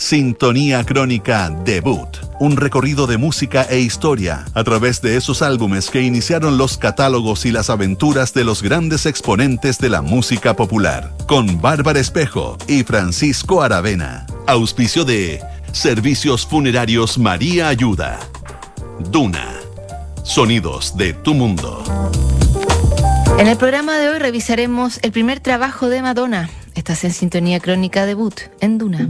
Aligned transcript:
Sintonía 0.00 0.82
Crónica 0.82 1.50
Debut, 1.62 2.08
un 2.40 2.56
recorrido 2.56 3.06
de 3.06 3.18
música 3.18 3.66
e 3.68 3.80
historia 3.80 4.46
a 4.54 4.64
través 4.64 5.02
de 5.02 5.18
esos 5.18 5.42
álbumes 5.42 5.90
que 5.90 6.00
iniciaron 6.00 6.56
los 6.56 6.78
catálogos 6.78 7.44
y 7.44 7.52
las 7.52 7.68
aventuras 7.68 8.32
de 8.32 8.42
los 8.42 8.62
grandes 8.62 9.04
exponentes 9.04 9.78
de 9.78 9.90
la 9.90 10.00
música 10.00 10.56
popular, 10.56 11.12
con 11.28 11.60
Bárbara 11.60 12.00
Espejo 12.00 12.56
y 12.66 12.82
Francisco 12.82 13.62
Aravena. 13.62 14.26
Auspicio 14.46 15.04
de 15.04 15.42
Servicios 15.72 16.46
Funerarios 16.46 17.18
María 17.18 17.68
Ayuda. 17.68 18.18
Duna. 19.10 19.52
Sonidos 20.24 20.96
de 20.96 21.12
tu 21.12 21.34
mundo. 21.34 21.84
En 23.38 23.48
el 23.48 23.56
programa 23.58 23.98
de 23.98 24.08
hoy 24.08 24.18
revisaremos 24.18 24.98
el 25.02 25.12
primer 25.12 25.40
trabajo 25.40 25.90
de 25.90 26.00
Madonna, 26.00 26.48
Estás 26.74 27.04
en 27.04 27.12
sintonía 27.12 27.60
crónica 27.60 28.06
debut 28.06 28.34
en 28.60 28.78
Duna. 28.78 29.08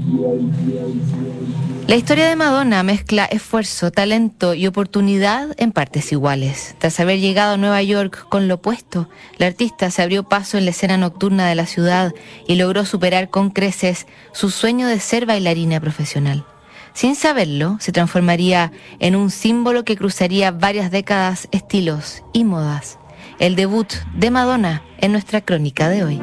La 1.87 1.97
historia 1.97 2.29
de 2.29 2.37
Madonna 2.37 2.83
mezcla 2.83 3.25
esfuerzo, 3.25 3.91
talento 3.91 4.55
y 4.55 4.67
oportunidad 4.67 5.55
en 5.59 5.73
partes 5.73 6.13
iguales. 6.13 6.77
Tras 6.79 7.01
haber 7.01 7.19
llegado 7.19 7.55
a 7.55 7.57
Nueva 7.57 7.83
York 7.83 8.27
con 8.29 8.49
lo 8.49 8.55
opuesto, 8.57 9.09
la 9.39 9.47
artista 9.47 9.91
se 9.91 10.03
abrió 10.03 10.23
paso 10.23 10.57
en 10.57 10.65
la 10.65 10.71
escena 10.71 10.97
nocturna 10.97 11.49
de 11.49 11.55
la 11.55 11.67
ciudad 11.67 12.15
y 12.47 12.55
logró 12.55 12.85
superar 12.85 13.29
con 13.29 13.51
creces 13.51 14.07
su 14.33 14.51
sueño 14.51 14.87
de 14.87 15.01
ser 15.01 15.27
bailarina 15.27 15.81
profesional. 15.81 16.45
Sin 16.93 17.15
saberlo, 17.15 17.77
se 17.81 17.93
transformaría 17.93 18.73
en 18.99 19.17
un 19.17 19.31
símbolo 19.31 19.85
que 19.85 19.97
cruzaría 19.97 20.51
varias 20.51 20.91
décadas, 20.91 21.49
estilos 21.51 22.23
y 22.33 22.45
modas. 22.45 22.99
El 23.39 23.57
debut 23.57 23.93
de 24.15 24.31
Madonna 24.31 24.83
en 24.99 25.13
nuestra 25.13 25.41
crónica 25.41 25.89
de 25.89 26.05
hoy. 26.05 26.21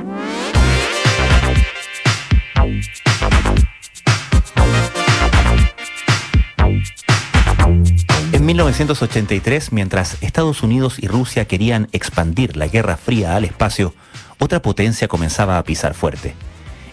1983, 8.48 9.74
mientras 9.74 10.16
Estados 10.22 10.64
Unidos 10.64 11.00
y 11.00 11.08
Rusia 11.08 11.44
querían 11.44 11.90
expandir 11.92 12.56
la 12.56 12.70
Guerra 12.70 12.96
Fría 12.96 13.36
al 13.36 13.44
espacio, 13.44 13.94
otra 14.40 14.62
potencia 14.62 15.10
comenzaba 15.10 15.58
a 15.58 15.64
pisar 15.66 15.94
fuerte. 15.94 16.34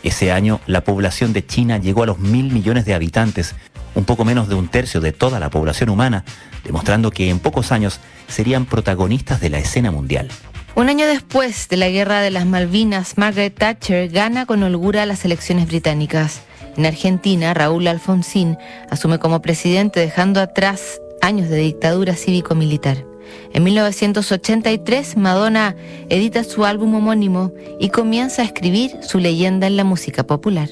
Ese 0.03 0.33
año, 0.33 0.61
la 0.67 0.83
población 0.83 1.33
de 1.33 1.47
China 1.47 1.79
llegó 1.79 2.03
a 2.03 2.07
los 2.07 2.19
mil 2.19 2.53
millones 2.53 2.87
de 2.87 2.95
habitantes, 2.95 3.55
un 3.95 4.05
poco 4.05 4.25
menos 4.25 4.49
de 4.49 4.57
un 4.57 4.67
tercio 4.67 5.01
de 5.01 5.13
toda 5.13 5.39
la 5.39 5.49
población 5.49 5.91
humana, 5.91 6.25
demostrando 6.65 7.13
que 7.13 7.31
en 7.31 7.39
pocos 7.39 7.71
años 7.71 8.01
serían 8.27 8.67
protagonistas 8.67 9.41
de 9.41 9.51
la 9.51 9.59
escena 9.59 9.93
mundial. 9.93 10.31
Un 10.75 10.89
año 10.89 11.07
después 11.07 11.69
de 11.69 11.77
la 11.77 11.89
Guerra 11.89 12.21
de 12.21 12.33
las 12.33 12.47
Malvinas, 12.47 13.17
Margaret 13.17 13.57
Thatcher 13.57 14.09
gana 14.09 14.45
con 14.45 14.65
holgura 14.65 15.07
las 15.07 15.25
elecciones 15.25 15.69
británicas. 15.69 16.41
En 16.77 16.85
Argentina, 16.85 17.55
Raúl 17.55 17.87
Alfonsín 17.87 18.59
asume 18.91 19.21
como 19.21 19.41
presidente 19.41 20.01
dejando 20.01 20.41
atrás 20.41 20.99
años 21.25 21.48
de 21.48 21.56
dictadura 21.56 22.14
cívico-militar. 22.14 23.05
En 23.53 23.64
1983, 23.64 25.17
Madonna 25.17 25.75
edita 26.08 26.44
su 26.44 26.64
álbum 26.64 26.94
homónimo 26.94 27.53
y 27.80 27.89
comienza 27.89 28.42
a 28.42 28.44
escribir 28.44 28.92
su 29.03 29.19
leyenda 29.19 29.67
en 29.67 29.77
la 29.77 29.84
música 29.84 30.27
popular. 30.27 30.69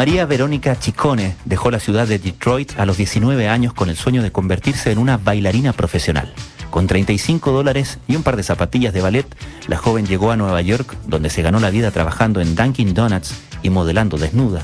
María 0.00 0.24
Verónica 0.24 0.78
Chicone 0.78 1.36
dejó 1.44 1.70
la 1.70 1.78
ciudad 1.78 2.08
de 2.08 2.18
Detroit 2.18 2.72
a 2.78 2.86
los 2.86 2.96
19 2.96 3.50
años 3.50 3.74
con 3.74 3.90
el 3.90 3.96
sueño 3.96 4.22
de 4.22 4.32
convertirse 4.32 4.90
en 4.90 4.96
una 4.96 5.18
bailarina 5.18 5.74
profesional. 5.74 6.32
Con 6.70 6.86
35 6.86 7.52
dólares 7.52 7.98
y 8.08 8.16
un 8.16 8.22
par 8.22 8.36
de 8.36 8.42
zapatillas 8.42 8.94
de 8.94 9.02
ballet, 9.02 9.26
la 9.68 9.76
joven 9.76 10.06
llegó 10.06 10.30
a 10.30 10.38
Nueva 10.38 10.62
York, 10.62 10.96
donde 11.06 11.28
se 11.28 11.42
ganó 11.42 11.60
la 11.60 11.68
vida 11.68 11.90
trabajando 11.90 12.40
en 12.40 12.54
Dunkin' 12.54 12.94
Donuts 12.94 13.34
y 13.62 13.68
modelando 13.68 14.16
desnuda. 14.16 14.62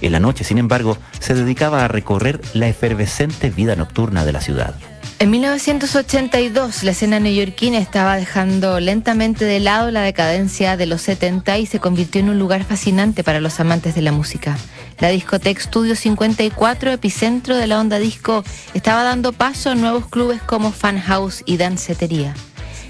En 0.00 0.12
la 0.12 0.20
noche, 0.20 0.44
sin 0.44 0.56
embargo, 0.56 0.96
se 1.18 1.34
dedicaba 1.34 1.84
a 1.84 1.88
recorrer 1.88 2.40
la 2.54 2.66
efervescente 2.66 3.50
vida 3.50 3.76
nocturna 3.76 4.24
de 4.24 4.32
la 4.32 4.40
ciudad. 4.40 4.76
En 5.20 5.28
1982, 5.28 6.82
la 6.82 6.92
escena 6.92 7.20
neoyorquina 7.20 7.76
estaba 7.76 8.16
dejando 8.16 8.80
lentamente 8.80 9.44
de 9.44 9.60
lado 9.60 9.90
la 9.90 10.00
decadencia 10.00 10.78
de 10.78 10.86
los 10.86 11.02
70 11.02 11.58
y 11.58 11.66
se 11.66 11.78
convirtió 11.78 12.22
en 12.22 12.30
un 12.30 12.38
lugar 12.38 12.64
fascinante 12.64 13.22
para 13.22 13.38
los 13.38 13.60
amantes 13.60 13.94
de 13.94 14.00
la 14.00 14.12
música. 14.12 14.56
La 14.98 15.08
discoteca 15.08 15.60
Studio 15.60 15.94
54, 15.94 16.92
epicentro 16.92 17.54
de 17.54 17.66
la 17.66 17.78
onda 17.78 17.98
disco, 17.98 18.42
estaba 18.72 19.02
dando 19.02 19.34
paso 19.34 19.68
a 19.68 19.74
nuevos 19.74 20.08
clubes 20.08 20.40
como 20.40 20.72
Fan 20.72 20.98
House 20.98 21.42
y 21.44 21.58
Dancetería. 21.58 22.34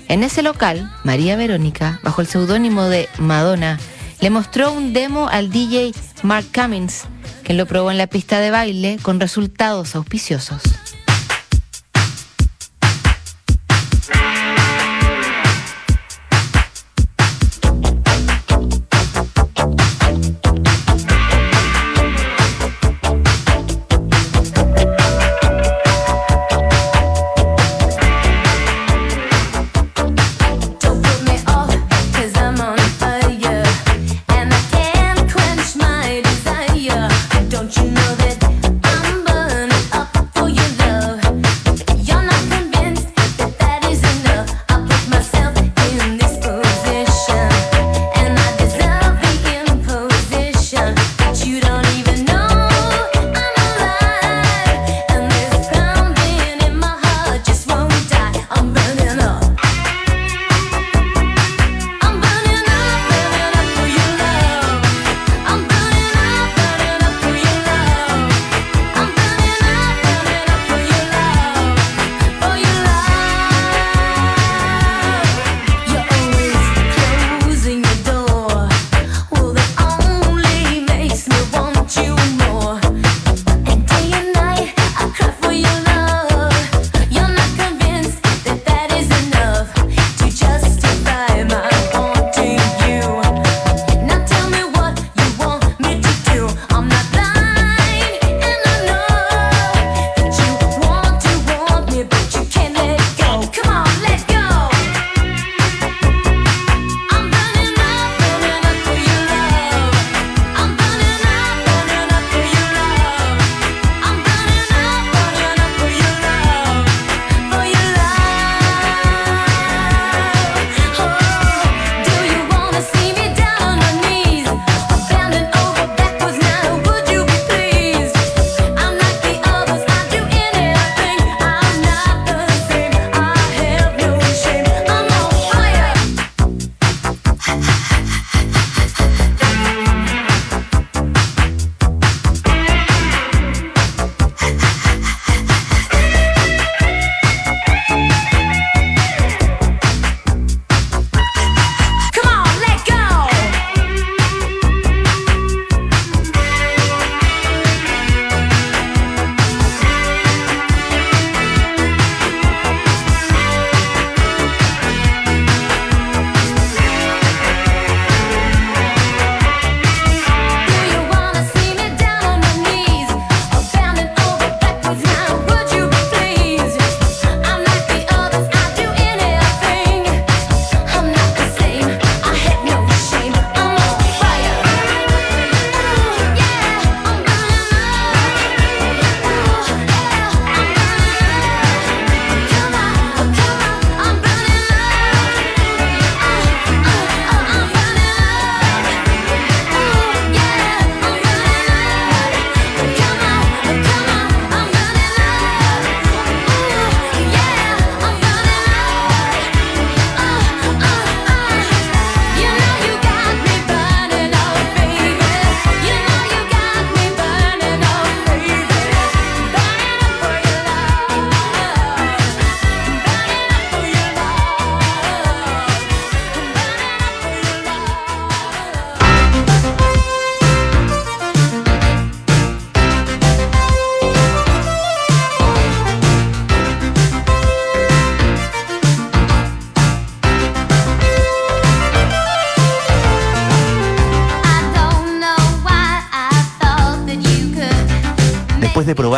En 0.06 0.22
ese 0.22 0.44
local, 0.44 0.88
María 1.02 1.34
Verónica, 1.34 1.98
bajo 2.04 2.20
el 2.20 2.28
seudónimo 2.28 2.84
de 2.84 3.08
Madonna, 3.18 3.80
le 4.20 4.30
mostró 4.30 4.70
un 4.70 4.92
demo 4.92 5.26
al 5.26 5.50
DJ 5.50 5.92
Mark 6.22 6.46
Cummins, 6.54 7.06
que 7.42 7.54
lo 7.54 7.66
probó 7.66 7.90
en 7.90 7.98
la 7.98 8.06
pista 8.06 8.38
de 8.38 8.52
baile 8.52 9.00
con 9.02 9.18
resultados 9.18 9.96
auspiciosos. 9.96 10.62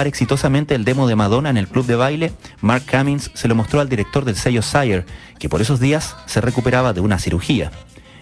Exitosamente 0.06 0.75
el 0.75 0.85
demo 0.85 1.06
de 1.06 1.16
Madonna 1.16 1.50
en 1.50 1.56
el 1.56 1.68
club 1.68 1.87
de 1.87 1.97
baile, 1.97 2.32
Mark 2.61 2.85
Cummings 2.90 3.30
se 3.35 3.49
lo 3.49 3.54
mostró 3.54 3.80
al 3.80 3.88
director 3.88 4.25
del 4.25 4.37
sello 4.37 4.62
Sire, 4.62 5.04
que 5.38 5.49
por 5.49 5.61
esos 5.61 5.80
días 5.80 6.16
se 6.26 6.40
recuperaba 6.40 6.92
de 6.92 7.00
una 7.00 7.18
cirugía. 7.18 7.71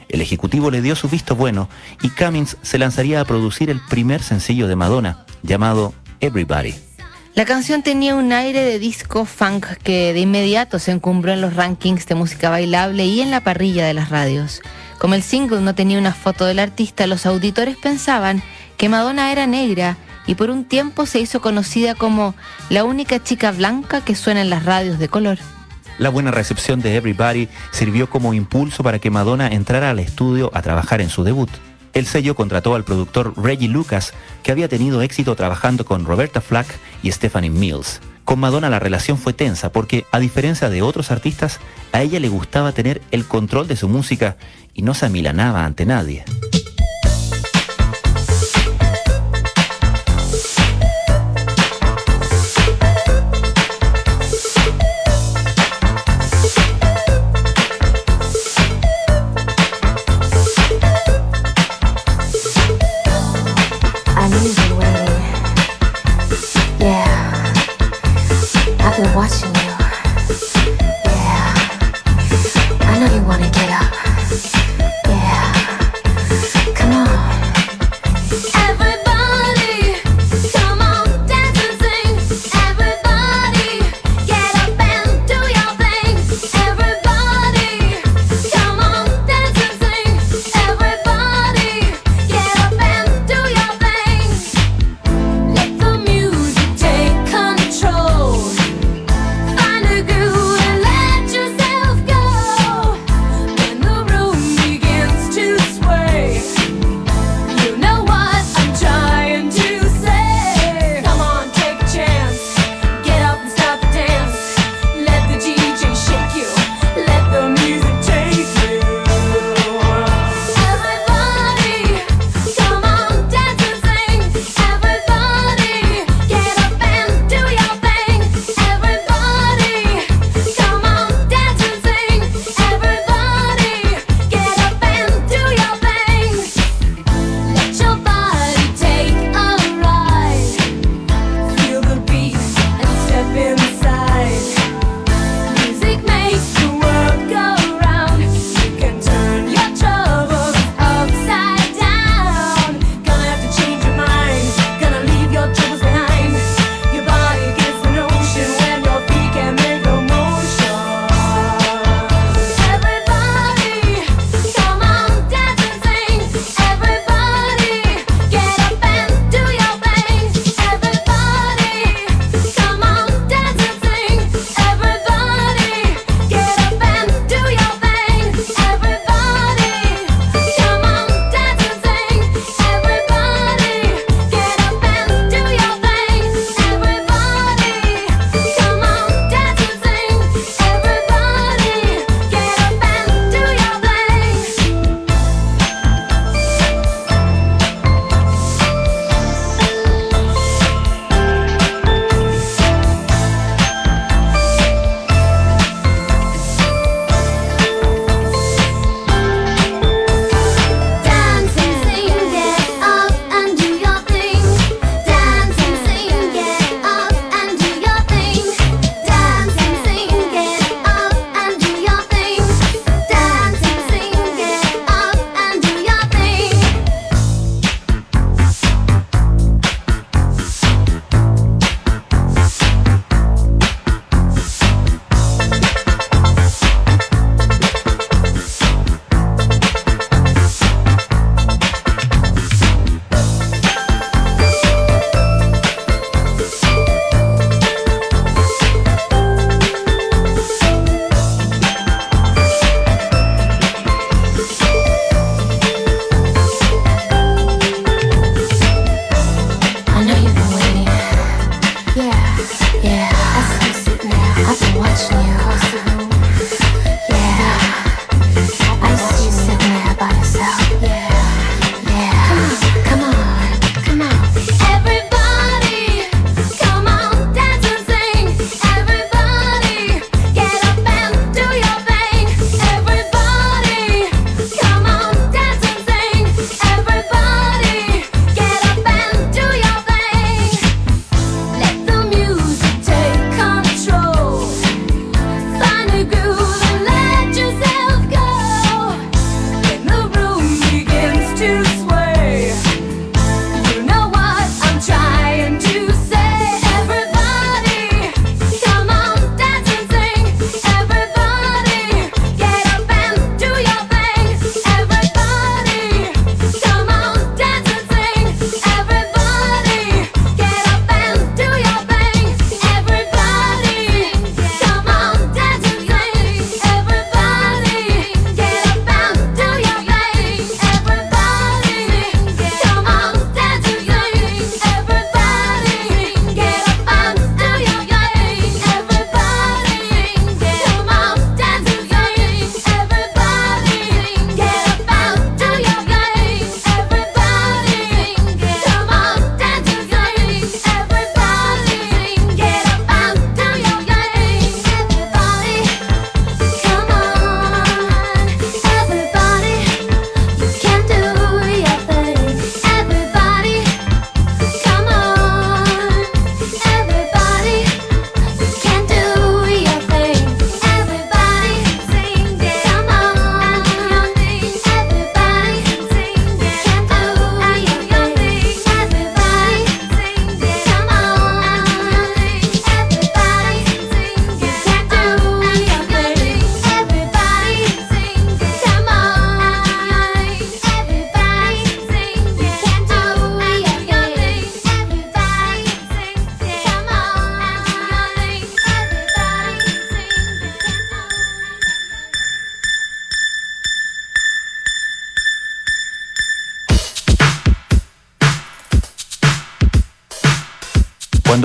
El 0.09 0.21
ejecutivo 0.21 0.71
le 0.71 0.83
dio 0.83 0.97
su 0.97 1.09
visto 1.09 1.37
bueno 1.37 1.69
y 2.03 2.09
Cummings 2.09 2.57
se 2.63 2.79
lanzaría 2.79 3.21
a 3.21 3.25
producir 3.25 3.71
el 3.71 3.81
primer 3.89 4.23
sencillo 4.23 4.67
de 4.67 4.77
Madonna, 4.77 5.25
llamado 5.43 5.95
Everybody. 6.21 6.75
La 7.35 7.45
canción 7.45 7.83
tenía 7.83 8.17
un 8.17 8.33
aire 8.33 8.65
de 8.65 8.81
disco 8.81 9.25
funk 9.25 9.67
que 9.85 10.13
de 10.13 10.21
inmediato 10.21 10.81
se 10.81 10.91
encumbró 10.91 11.33
en 11.33 11.41
los 11.41 11.55
rankings 11.55 12.07
de 12.07 12.17
música 12.17 12.51
bailable 12.51 13.07
y 13.07 13.21
en 13.21 13.31
la 13.31 13.41
parrilla 13.41 13.87
de 13.87 13.95
las 13.95 14.11
radios. 14.11 14.63
Como 14.99 15.15
el 15.15 15.23
single 15.23 15.61
no 15.61 15.75
tenía 15.75 15.99
una 15.99 16.13
foto 16.13 16.45
del 16.45 16.59
artista, 16.59 17.07
los 17.07 17.25
auditores 17.27 17.77
pensaban 17.77 18.43
que 18.77 18.89
Madonna 18.89 19.31
era 19.31 19.47
negra 19.47 19.97
y 20.31 20.37
por 20.37 20.49
un 20.49 20.65
tiempo 20.65 21.07
se 21.07 21.19
hizo 21.19 21.41
conocida 21.41 21.97
como 21.97 22.37
la 22.69 22.85
única 22.85 23.21
chica 23.21 23.51
blanca 23.51 24.05
que 24.05 24.15
suena 24.15 24.41
en 24.43 24.49
las 24.49 24.65
radios 24.65 25.01
de 25.01 25.09
color. 25.09 25.39
La 25.99 26.09
buena 26.09 26.31
recepción 26.31 26.81
de 26.81 26.95
Everybody 26.95 27.49
sirvió 27.73 28.09
como 28.09 28.33
impulso 28.33 28.85
para 28.85 29.01
que 29.01 29.11
Madonna 29.11 29.49
entrara 29.49 29.91
al 29.91 29.99
estudio 29.99 30.53
a 30.55 30.63
trabajar 30.63 31.01
en 31.01 31.11
su 31.11 31.25
debut. 31.25 31.51
El 31.95 32.07
sello 32.07 32.37
contrató 32.37 32.77
al 32.77 32.85
productor 32.85 33.35
Reggie 33.37 33.67
Lucas, 33.67 34.15
que 34.45 34.53
había 34.53 34.69
tenido 34.69 35.03
éxito 35.03 35.35
trabajando 35.35 35.85
con 35.85 36.05
Roberta 36.05 36.41
Flack 36.41 36.69
y 37.03 37.11
Stephanie 37.11 37.51
Mills. 37.51 38.01
Con 38.25 38.39
Madonna 38.39 38.71
la 38.71 38.79
relación 38.79 39.19
fue 39.19 39.33
tensa 39.33 39.73
porque, 39.73 40.05
a 40.13 40.21
diferencia 40.21 40.69
de 40.69 40.81
otros 40.81 41.11
artistas, 41.11 41.59
a 41.91 42.03
ella 42.03 42.21
le 42.21 42.29
gustaba 42.29 42.71
tener 42.71 43.03
el 43.11 43.25
control 43.25 43.67
de 43.67 43.75
su 43.75 43.89
música 43.89 44.37
y 44.75 44.83
no 44.83 44.95
se 44.95 45.07
amilanaba 45.07 45.65
ante 45.65 45.87
nadie. 45.87 46.25
wanna 73.23 73.51
get 73.51 73.71
up. 73.71 74.10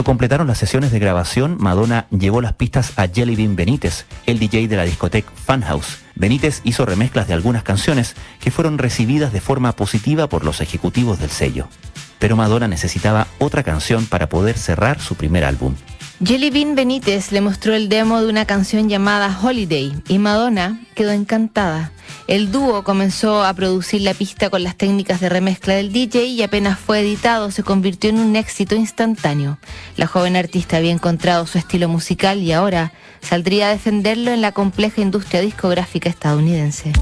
Completaron 0.06 0.46
las 0.48 0.60
sesiones 0.60 0.92
de 0.92 1.00
grabación, 1.00 1.58
Madonna 1.60 2.06
llevó 2.12 2.40
las 2.40 2.54
pistas 2.54 2.94
a 2.96 3.08
Jelly 3.08 3.36
Bean 3.36 3.56
Benítez, 3.56 4.06
el 4.28 4.38
DJ 4.38 4.68
de 4.68 4.78
la 4.78 4.84
discoteca 4.84 5.32
Funhouse. 5.34 5.98
Benítez 6.14 6.62
hizo 6.64 6.86
remezclas 6.86 7.28
de 7.28 7.34
algunas 7.34 7.64
canciones 7.64 8.16
que 8.40 8.52
fueron 8.52 8.78
recibidas 8.78 9.34
de 9.34 9.42
forma 9.42 9.72
positiva 9.74 10.30
por 10.30 10.46
los 10.46 10.62
ejecutivos 10.62 11.20
del 11.20 11.32
sello. 11.32 11.68
Pero 12.20 12.36
Madonna 12.38 12.68
necesitaba 12.68 13.28
otra 13.40 13.64
canción 13.64 14.06
para 14.06 14.30
poder 14.30 14.58
cerrar 14.60 15.02
su 15.02 15.16
primer 15.16 15.44
álbum. 15.44 15.74
Jelly 16.24 16.52
Bean 16.52 16.76
Benítez 16.76 17.32
le 17.32 17.42
mostró 17.42 17.74
el 17.74 17.90
demo 17.90 18.22
de 18.22 18.30
una 18.30 18.46
canción 18.46 18.88
llamada 18.88 19.38
Holiday 19.42 19.92
y 20.08 20.20
Madonna 20.20 20.80
quedó 20.94 21.12
encantada. 21.12 21.92
El 22.28 22.52
dúo 22.52 22.84
comenzó 22.84 23.44
a 23.44 23.54
producir 23.54 24.02
la 24.02 24.16
pista 24.16 24.50
con 24.50 24.64
las 24.64 24.76
técnicas 24.76 25.20
de 25.20 25.30
remezcla 25.30 25.76
del 25.76 25.92
DJ 25.92 26.26
y 26.26 26.42
apenas 26.42 26.80
fue 26.80 27.02
editado 27.02 27.52
se 27.52 27.62
convirtió 27.62 28.10
en 28.10 28.18
un 28.18 28.36
éxito 28.36 28.76
instantáneo. 28.76 29.60
La 29.96 30.08
joven 30.08 30.36
artista 30.36 30.78
había 30.78 30.92
encontrado 30.92 31.46
su 31.46 31.60
estilo 31.60 31.88
musical 31.88 32.40
y 32.40 32.52
ahora 32.52 32.94
saldría 33.22 33.68
a 33.68 33.72
defenderlo 33.72 34.32
en 34.32 34.42
la 34.42 34.54
compleja 34.54 35.02
industria 35.02 35.42
discográfica 35.42 36.10
estadounidense. 36.10 36.94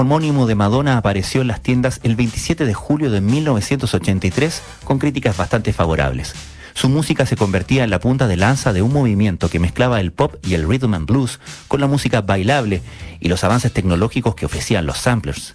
Homónimo 0.00 0.46
de 0.46 0.54
Madonna 0.54 0.96
apareció 0.96 1.42
en 1.42 1.48
las 1.48 1.60
tiendas 1.60 2.00
el 2.02 2.16
27 2.16 2.64
de 2.64 2.74
julio 2.74 3.10
de 3.10 3.20
1983 3.20 4.62
con 4.84 4.98
críticas 4.98 5.36
bastante 5.36 5.72
favorables. 5.72 6.34
Su 6.74 6.88
música 6.88 7.26
se 7.26 7.36
convertía 7.36 7.84
en 7.84 7.90
la 7.90 8.00
punta 8.00 8.26
de 8.26 8.36
lanza 8.36 8.72
de 8.72 8.82
un 8.82 8.92
movimiento 8.92 9.50
que 9.50 9.58
mezclaba 9.58 10.00
el 10.00 10.12
pop 10.12 10.36
y 10.42 10.54
el 10.54 10.66
rhythm 10.66 10.94
and 10.94 11.06
blues 11.06 11.38
con 11.68 11.80
la 11.80 11.86
música 11.86 12.22
bailable 12.22 12.80
y 13.20 13.28
los 13.28 13.44
avances 13.44 13.72
tecnológicos 13.72 14.34
que 14.34 14.46
ofrecían 14.46 14.86
los 14.86 14.98
samplers. 14.98 15.52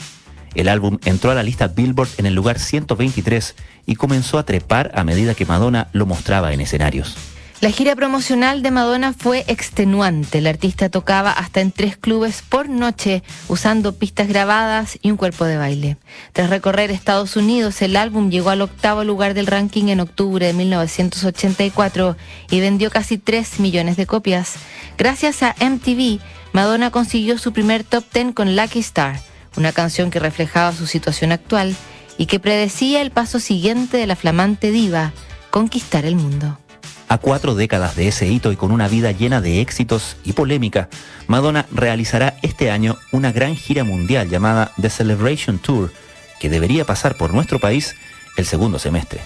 El 0.54 0.70
álbum 0.70 1.00
entró 1.06 1.32
a 1.32 1.36
la 1.36 1.44
lista 1.44 1.68
Billboard 1.68 2.10
en 2.18 2.28
el 2.28 2.36
lugar 2.36 2.60
123 2.60 3.56
y 3.86 3.96
comenzó 3.96 4.38
a 4.38 4.46
trepar 4.46 4.92
a 4.96 5.04
medida 5.04 5.34
que 5.34 5.46
Madonna 5.46 5.90
lo 5.92 6.06
mostraba 6.06 6.54
en 6.54 6.62
escenarios. 6.62 7.16
La 7.62 7.72
gira 7.72 7.96
promocional 7.96 8.62
de 8.62 8.70
Madonna 8.70 9.14
fue 9.14 9.46
extenuante. 9.48 10.42
La 10.42 10.50
artista 10.50 10.90
tocaba 10.90 11.32
hasta 11.32 11.62
en 11.62 11.72
tres 11.72 11.96
clubes 11.96 12.44
por 12.48 12.68
noche, 12.68 13.24
usando 13.48 13.96
pistas 13.96 14.28
grabadas 14.28 15.00
y 15.02 15.10
un 15.10 15.18
cuerpo 15.18 15.46
de 15.46 15.56
baile. 15.56 15.98
Tras 16.34 16.50
recorrer 16.50 16.92
Estados 16.92 17.38
Unidos, 17.38 17.82
el 17.82 17.96
álbum 17.96 18.30
llegó 18.30 18.50
al 18.50 18.62
octavo 18.62 19.06
lugar 19.06 19.34
del 19.34 19.48
ranking 19.48 19.86
en 19.86 20.02
octubre 20.02 20.46
de 20.46 20.54
1984 20.54 22.18
y 22.52 22.60
vendió 22.60 22.92
casi 22.92 23.18
3 23.18 23.62
millones 23.62 23.96
de 23.96 24.06
copias. 24.06 24.56
Gracias 24.98 25.42
a 25.42 25.56
MTV, 25.58 26.20
Madonna 26.52 26.92
consiguió 26.92 27.38
su 27.38 27.54
primer 27.54 27.86
top 27.86 28.04
10 28.14 28.34
con 28.34 28.58
Lucky 28.58 28.80
Star, 28.80 29.22
una 29.56 29.72
canción 29.72 30.12
que 30.12 30.20
reflejaba 30.20 30.74
su 30.74 30.88
situación 30.88 31.32
actual 31.32 31.74
y 32.18 32.26
que 32.26 32.40
predecía 32.42 33.02
el 33.02 33.12
paso 33.12 33.40
siguiente 33.40 33.96
de 33.96 34.08
la 34.08 34.18
flamante 34.18 34.72
diva, 34.72 35.14
conquistar 35.52 36.06
el 36.06 36.18
mundo. 36.18 36.60
A 37.08 37.20
cuatro 37.20 37.54
décadas 37.54 37.96
de 37.96 38.08
ese 38.08 38.28
hito 38.28 38.52
y 38.52 38.56
con 38.56 38.72
una 38.72 38.88
vida 38.88 39.12
llena 39.12 39.40
de 39.40 39.62
éxitos 39.62 40.18
y 40.24 40.34
polémica, 40.34 40.90
Madonna 41.28 41.68
realizará 41.72 42.36
este 42.42 42.72
año 42.72 42.98
una 43.12 43.32
gran 43.32 43.56
gira 43.56 43.84
mundial 43.84 44.30
llamada 44.30 44.72
The 44.82 44.90
Celebration 44.90 45.60
Tour, 45.60 45.94
que 46.40 46.50
debería 46.50 46.84
pasar 46.84 47.16
por 47.16 47.34
nuestro 47.34 47.60
país 47.60 47.96
el 48.38 48.46
segundo 48.46 48.80
semestre. 48.80 49.22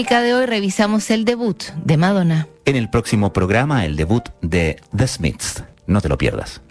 Crónica 0.00 0.22
de 0.22 0.32
hoy 0.32 0.46
revisamos 0.46 1.10
el 1.10 1.26
debut 1.26 1.62
de 1.84 1.98
Madonna. 1.98 2.48
En 2.64 2.74
el 2.74 2.88
próximo 2.88 3.34
programa, 3.34 3.84
el 3.84 3.96
debut 3.96 4.30
de 4.40 4.80
The 4.96 5.06
Smiths. 5.06 5.62
No 5.86 6.00
te 6.00 6.08
lo 6.08 6.16
pierdas. 6.16 6.62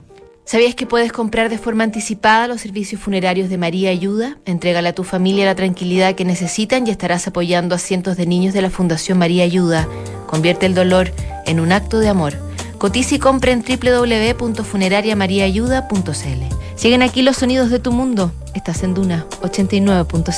¿Sabías 0.45 0.73
que 0.73 0.87
puedes 0.87 1.11
comprar 1.11 1.49
de 1.49 1.59
forma 1.59 1.83
anticipada 1.83 2.47
los 2.47 2.61
servicios 2.61 2.99
funerarios 2.99 3.49
de 3.49 3.59
María 3.59 3.91
Ayuda? 3.91 4.39
Entrégale 4.45 4.89
a 4.89 4.95
tu 4.95 5.03
familia 5.03 5.45
la 5.45 5.53
tranquilidad 5.53 6.15
que 6.15 6.25
necesitan 6.25 6.87
y 6.87 6.89
estarás 6.89 7.27
apoyando 7.27 7.75
a 7.75 7.77
cientos 7.77 8.17
de 8.17 8.25
niños 8.25 8.55
de 8.55 8.63
la 8.63 8.71
Fundación 8.71 9.19
María 9.19 9.43
Ayuda. 9.43 9.87
Convierte 10.25 10.65
el 10.65 10.73
dolor 10.73 11.11
en 11.45 11.59
un 11.59 11.71
acto 11.71 11.99
de 11.99 12.09
amor. 12.09 12.33
Cotiza 12.79 13.13
y 13.13 13.19
compra 13.19 13.51
en 13.51 13.63
www.funerariamariaayuda.cl. 13.63 16.55
Siguen 16.75 17.03
aquí 17.03 17.21
los 17.21 17.37
sonidos 17.37 17.69
de 17.69 17.77
tu 17.77 17.91
mundo. 17.91 18.31
Estás 18.55 18.81
en 18.81 18.95
Duna 18.95 19.27
89.7. 19.41 20.33